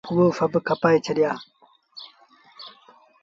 [0.09, 1.31] هئو سڀ کپآئي ڇڏيآ۔